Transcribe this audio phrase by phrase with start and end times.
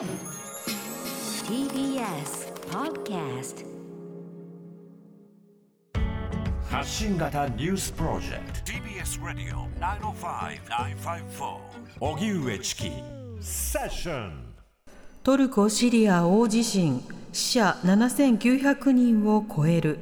[0.00, 0.08] TBS
[2.70, 3.66] Podcast
[6.70, 8.72] 発信型ニュースプロジェクト。
[8.72, 11.58] TBS ラディオ905-954
[12.00, 12.90] おぎゅうえちき
[13.42, 14.54] セッション
[15.22, 17.02] トルコ・シリア大地震。
[17.34, 19.98] 死者7900人を超える。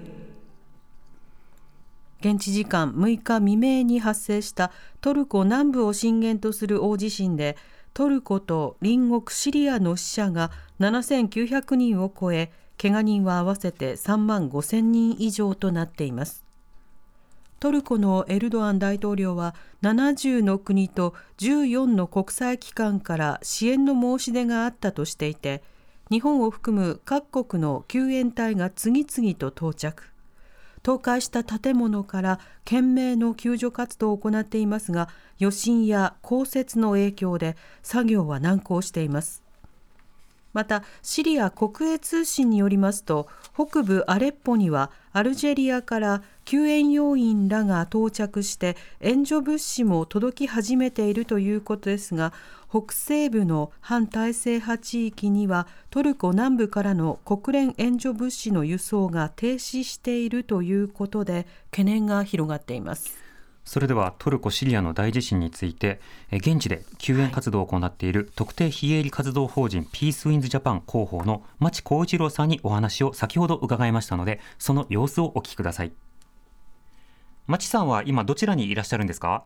[2.20, 4.70] 現地時間6日未明に発生した
[5.00, 7.56] トルコ南部を震源とする大地震で
[7.98, 16.44] トルコと隣国シリアの死者が7900人を超えけが人は合わせて3万5000人以上となっています。
[17.58, 25.64] トルコのエルドアン大統領は70の国と14の国際機関から支援の申し出があったとしていて
[26.08, 30.04] 日本を含む各国の救援隊が次々と到着。
[30.84, 35.08] 倒壊した建物から懸命の救助活動を行っていますが
[35.40, 39.48] 余震や降雪の影響で作業は難航しています。
[40.52, 52.32] またシリア国営通信によりますと北部アレッポにはアルジェリアから救援要員らが到着して援助物資も届き始めているということですが
[52.70, 63.16] 北西部の反体制派地域にはトルコ南部からの国連援助物資の輸送が停止しているということで懸念が広がっています。
[63.64, 66.00] それではトルコ・シリアの大地震について
[66.32, 75.92] 現地で救援活動を行っている特定非営利活動法人ピースウィンズジャパン広報の町光一郎さんにお話を先ほど伺いましたのでその様子をお聞きください
[77.46, 79.44] 町さんは今どちらにいらっしゃるんですか？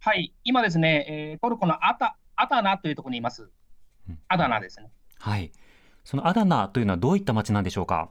[0.00, 3.50] はい今ですね、えー、トルコのアタアダナというところにいます。
[4.28, 4.90] アダナですね。
[5.18, 5.52] はい。
[6.04, 8.10] そのアダナというのはどういった町なんでしょうか？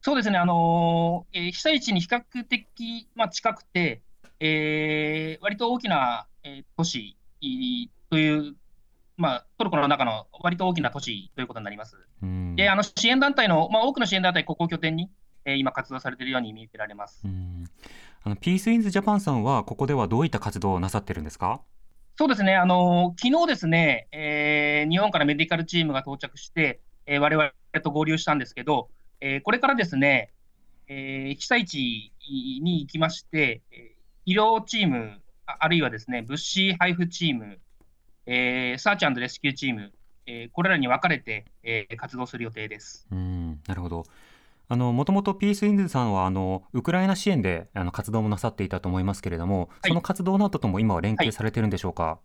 [0.00, 4.00] そうですね、あのー、えー、被災地に比較的、まあ、近くて、
[4.40, 7.16] えー、割と大きな、えー、都市
[8.08, 8.54] という、
[9.16, 11.96] まあ、トルコの中の割と大きな都市ということになります。
[12.54, 15.10] で、あの支援団体の、まあ、多くの支援団体、ここを拠点に、
[15.44, 17.26] えー、今、活動されているように見受けられます。
[18.22, 21.60] あのピースウィンズジャパンさんは、ここではどういった活動をなさってるんですか？
[22.18, 28.88] そうですね、あの昨日ですね、えー、日本からメディカルチームが到着して、えー、我々と合流したんですけど、
[29.20, 30.32] えー、これからですね、
[30.88, 32.12] えー、被災地
[32.60, 33.62] に行きまして、
[34.24, 37.60] 医療チーム、あるいはですね、物資配布チーム、
[38.26, 39.92] えー、サーチレスキューチーム、
[40.26, 43.06] えー、これらに分かれて、えー、活動する予定です。
[43.12, 44.04] うんなるほど。
[44.68, 52.02] あのもともとピースインズさんはあのウクライナ支援であの活動もなさっていたと思いますけれども、はい、その活動などとも今は連携されてるんでしょうか？
[52.02, 52.18] はい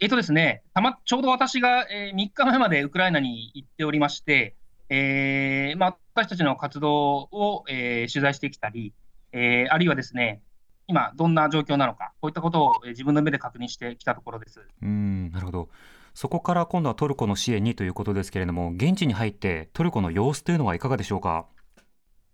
[0.00, 4.56] えーとですね、たまちょうど私が、えー、3日前までウクライナに行っておりまして、
[4.88, 8.92] えーまあ、私たちの活動を、えー、取材してきたり、
[9.30, 10.42] えー、あるいはですね、
[10.88, 15.68] 今、どんな状況なのか、こういったことを自分の目で確認してきたところですうんなるほど、
[16.14, 21.46] そこから今度はトルコの支援にということですけれども、現地に入ってトルコの様子というのはいかがでしょうか？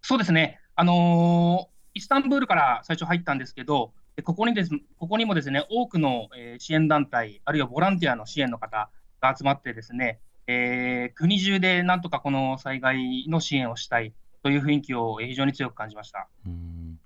[0.08, 3.92] そうですね、あのー、イスタンブールから最初入ったんですけど、
[4.24, 8.88] ここにですここにもですね多くの、えー、支援団体、あるいはボランティアの支援の方
[9.20, 16.26] が集まって、ですね、えー、国中でなんとかこの災害の支援をしたいという雰囲気を非常に強く感じました。
[16.46, 16.98] うん。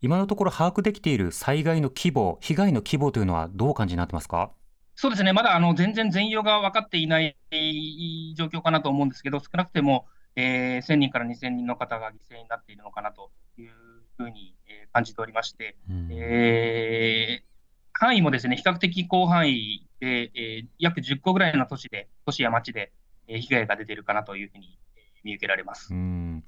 [0.00, 4.52] 今のところ把握できている災害の規模、被害の規模というのはどう感じになってますか？
[4.94, 7.34] そうですね、まだあの全然全容が分かっていない
[8.36, 10.06] 状況かなと思うんですけど、少なくても、
[10.36, 13.70] えー、1000人から2000人の方が犠牲になっているのかなという
[14.16, 17.44] ふうに、えー、感じておりまして、うん、えー、
[17.94, 22.92] 範囲もですね比較的広範囲で、えー、約10個ぐらいの都市で、都市や町で、
[23.28, 24.78] えー、被害が出ているかなというふうに
[25.24, 25.92] 見受けられます。
[25.92, 26.44] うん。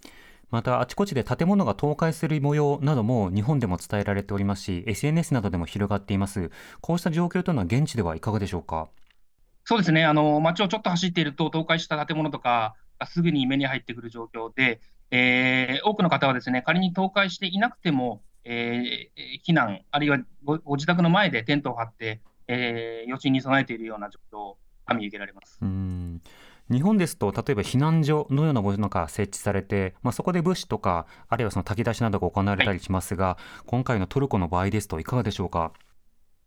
[0.51, 6.51] またあちこちで建物が倒壊する模様なども日本でも伝えられておりますし SNS などでも広がっています。
[6.81, 8.89] こうした状況というのは現地ではいかがでしょうか？
[9.65, 10.07] そうですね。
[10.07, 24.57] あの街をちょっと走っていると倒壊した建物とかがすぐに目に入ってくる状況で、えー、多くの方はですね仮に倒壊していなくても、えー、避難あるいはごご自宅の前でテントを張って、えー、余震に備えているような状況
[24.87, 25.59] が見受けられます。
[25.63, 26.21] うん
[26.71, 35.73] 日本ですと、例えば避難所のようなものが設置されて、まあ、そこで物資とか、あるいはその炊き出しなどが行われたりしますが、はい、今回のトルコの場合ですと、いかがでしょうか？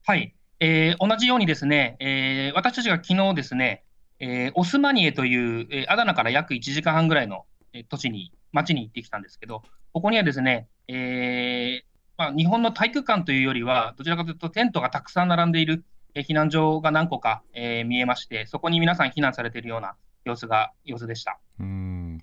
[0.05, 3.83] はい、えー、同じようにですね、えー、私たちが昨日ですね、
[4.21, 9.63] えー、オスマニエという、えー、アダナから約1時間半ぐらいの、えー、土地に、町に行ってきたんですけど、
[9.93, 11.85] ここにはですね、えー
[12.17, 15.83] まあ、日本の体育館というよりは、どちらかというとテントがたくさん並んでいる、
[16.13, 21.39] えー、避難所が何個か、えー、見えまして、そこに皆さん避難されているような様子が様子でした。
[21.59, 22.21] うん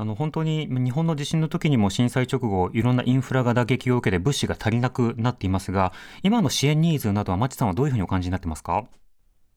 [0.00, 5.92] あの本当に日本の地震の時にも震災直後、いろんなインフラが打撃を受けて物資が足りなくなっていますが、
[6.22, 8.84] 今の支援ニーズなどは、町さんはどういうふうにお感じになってますか？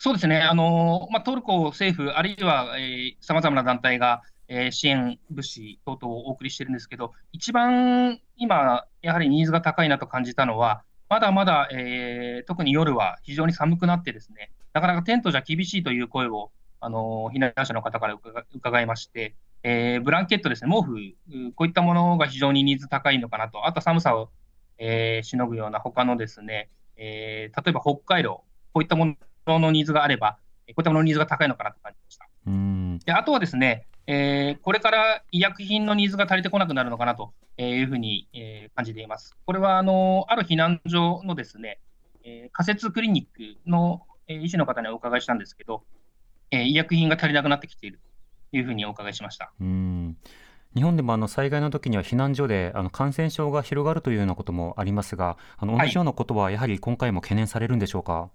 [0.03, 2.75] そうですね、あのまあ、トルコ政府、あるいは
[3.19, 16.50] さまざまな団体が、えー、支援物資等々をお送りしてるんですけど、一番今、やはりニーズが高いなと感じたのは、まだまだ、えー、特に夜は非常に寒くなってですね、なかなかテントじゃ厳しいという声を、
[16.80, 18.18] あの避難者の方から
[18.56, 20.95] 伺いまして、えー、ブランケットですね、毛布、
[21.53, 24.31] こういったものが非常にニーズ高いのかなと、あと寒さを、
[24.80, 28.44] えー、しのぐような他のですね、え、例えば北海道、
[28.74, 29.15] こういったもの
[29.59, 30.38] のニーズがあれば、
[30.68, 32.27] こういったもののニーズが高いのかなと感じました。
[32.48, 39.36] うんであとはですね、えー、これから医薬品のニーズが足りてこなくなるのかなというふうに、えー、感じています。
[39.45, 41.80] これはあのある避難所のですね、
[42.24, 45.83] えー、仮設クリニックの、えー、医師の方にお伺いしたんですけど、
[46.51, 48.00] えー、医薬品が足りなくなってきている
[48.51, 49.51] というふうにお伺いしました。
[49.59, 50.18] うん
[50.74, 58.13] 日本でもあの災害の時には避難所であの感染症が広がるというようなこともありますが、あの同じようなことはやはり今回も懸念されるんでしょうか？
[58.13, 58.30] はい、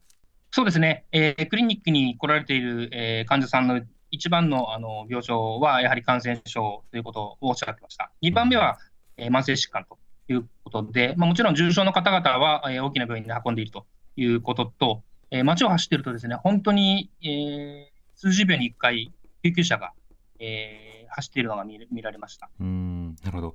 [0.57, 8.11] そうですね、えー、クリニックに来られている、えー、患者さんの一番のあの病床はやはり感染症ということをおっしゃってました。
[8.23, 8.79] 2番目は、
[9.19, 9.99] えー、慢性疾患と
[10.33, 13.85] いうことで、まあ、もちろん重症の方々は、えー、大きな病院に運んでいると
[14.17, 19.13] いうことと、えー、街を走っているとですね、本当に、えー、数十秒に1回
[19.43, 19.93] 救急車が、
[20.39, 22.49] えー、走っているのが見見られました。
[22.59, 23.55] うんなるほど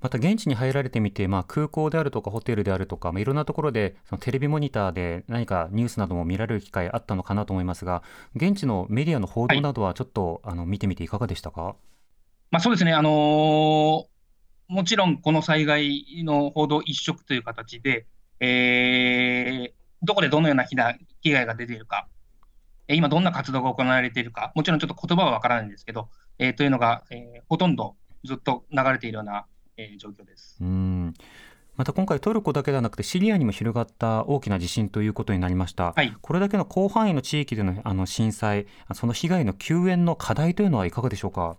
[0.00, 8.02] また現地に入られてみて、まあ、空港であるとかホテルであるとか、まあ、いろんなところでそのテレビモニターで何かニュースなども見られる機会あったのかなと思いますが
[8.36, 11.76] 現地のメディアの報道などはちょっと、はい、あの見てみていかがでしたか、
[12.50, 13.12] まあ、そうですね、あのー、
[14.68, 18.06] もちろんこの災害の報道一色という形で、
[18.40, 22.08] えー、どこでどのような被害が出ているか、
[22.88, 26.08] 今どんな活動が行われているか、もちろんちょっと言葉はわからないんですけど、
[26.38, 30.56] えー、というのが、えー、ほとんどずっと流れているような、えー、状況です。
[30.60, 31.14] うん。
[31.76, 41.56] また今回トルコだけではなくてシリアにも広がった大きな地震ということになりました、はい、これだけの広範囲の地域でのあの震災その被害の救援の課題というのはいかがでしょうか？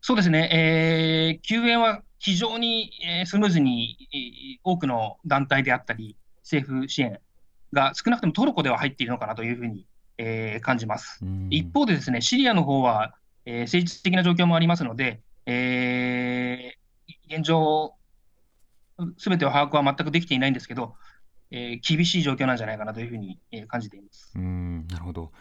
[0.00, 7.20] そうですね、えー、救援は非常に、えー、スムーズに、えー、多くの団体であったり政府支援
[7.74, 9.86] が少なくともトルコでは入っているのかなというふうに、
[10.16, 11.20] えー、感じます。
[11.50, 13.14] 一方でですねシリアの方は
[13.46, 16.73] えー、政治的な状況もありますので、えー、
[17.36, 17.94] 現状、
[19.18, 20.94] すべてを把握は全くできていないんですけど、
[21.50, 25.32] えー、厳しい状況なんじゃないかなというふうに、えー、感じていますうんなるほど。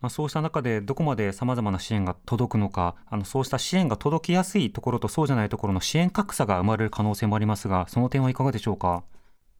[0.00, 9.04] まあ、そうした中でどこまでさまざまな支援が届くのかあのそうした支援が届きやすいところとそうじゃないところの支援格差が生まれる可能性もありますがその点はいかがでしょうか？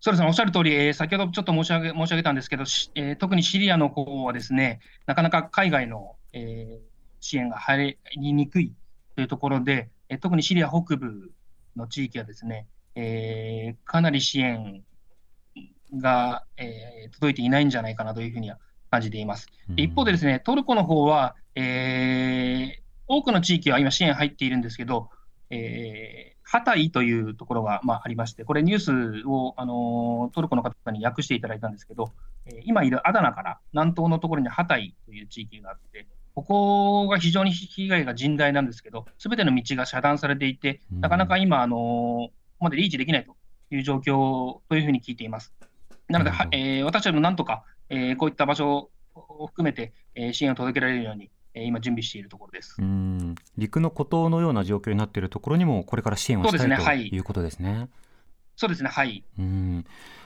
[0.01, 2.65] そうですね、おっしゃる通り、えー、先ほどちょっと申し上げ申し上げたんですけど、
[2.97, 6.81] えー、特にシリアの方はですね、なかなか海外の、えー、
[7.21, 8.73] 支援が入りにくい
[9.15, 11.31] というところで、え特にシリア北部
[11.77, 14.83] の地域はですね、えー、かなり支援
[15.95, 18.59] が、えー、届いていないんじゃないかなというふうには
[18.91, 19.49] 感じています。
[19.77, 25.11] 一方でですね、トルコの方は、えー、多くの地域は今支援入っているんですけど、
[25.51, 28.79] えー、ハタイというところが、まあ、ありまして、これニュー
[29.23, 32.13] スを、あのトルコの方に訳していただいたんですけど、
[32.47, 43.37] え今いるアダナから南東のところにハタイという地域があって、ここが非常に被害が甚大なんですけど、すべての道が遮断されていて、なかなか今、あのまでリーチできないと
[43.71, 45.53] いう状況というふうに聞いています。
[46.09, 56.69] なので、はえー、私たちもなんとか、えー、こういった場所を含めて、えー、支援を届けられるように、えー、今、準備しているところですうん陸の孤島のような状況になっているところにも、これから支援をしたい、
[57.05, 57.89] ね、ということですね。
[58.57, 59.25] そうですね、はい。
[59.39, 59.85] うん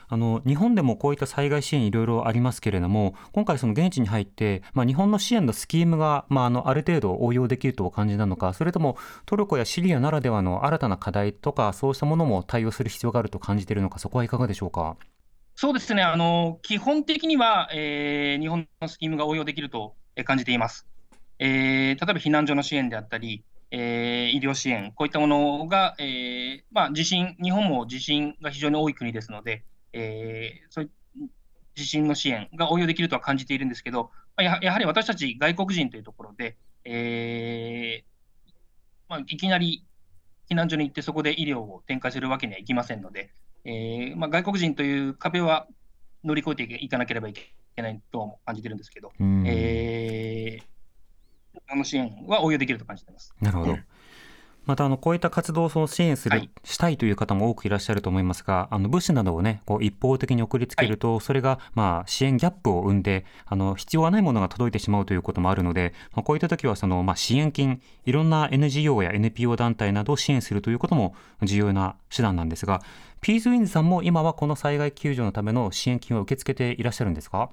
[0.08, 14.96] あの日本でもこういった災害支援いろいろありますけれども今回その現地に入って、まあ、日本の支援のスキームが、まあ、あのある程度応用できるとお感じなのかそれともトルコやシリアならではの新たな課題とかそうしたものも対応する必要があると感じているのかそこはいかがでしょうか？
[15.54, 19.94] そうですねあの基本的には、えー、日本のスキームが応用できると
[20.24, 20.86] 感じています。
[21.38, 30.90] えー、例えば避難所の支援であったり、えー、医療支援、こういったものが、えーまあ、地震、日本も地震が非常に多い国ですので、えー、そういう
[31.74, 38.16] 地震の支援が応用できるとは感じているんですけど、ややはり私たち外国人というところで、えー
[39.08, 39.84] まあ、いきなり
[40.50, 43.30] 避難所に行ってそこで医療を展開するわけにはいきませんので、
[43.64, 45.66] えーまあ、外国人という壁は
[46.24, 53.34] 乗り越えていかなければいけないと感じてるんですけど、えー、あの支援は応用できると感じています。
[53.40, 53.78] なるほど、
[54.66, 72.82] またあのこういった活動をその支援する、はい、したいという方も多くいらっしゃると思いますがあの物資などをねこう一方的に送りつけると、はい、それがまあ支援ギャップを生んであの必要はないものが届いてしまうということもあるので、まあ、こういった時はその、まあ、支援金いろんな NGO や NPO 団体などを支援するということも重要な手段なんですが
[73.20, 77.50] ピースウィンズさんも今はこの災害救助のための支援金を受け付けていらっしゃるんですか？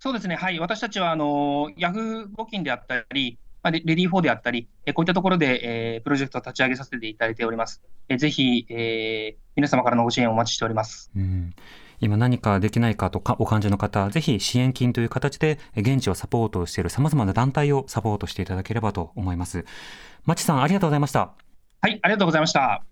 [0.00, 7.82] そうですね、はい、私たちはあのヤフー募金であったり、まあ、レディー4であったり、えこういったところで、えー、プロジェクトを立ち上げさせていただいております。
[8.08, 11.10] えぜひ、えー、皆様からのご支援をお待ちしております。
[11.16, 11.54] うん
[12.00, 19.64] 今何かできないかとかお感じの方、ぜひ支援金という形で現地をサポートしている様々な団体をサポートしていただければと思います。
[20.24, 21.32] まちさん、ありがとうございました。
[21.80, 22.82] はい、ありがとうございました。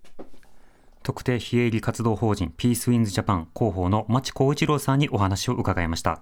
[1.03, 6.21] 特定非営利活動法人ピースウィンズジャパン広報の町光一郎さんにお話を伺いました。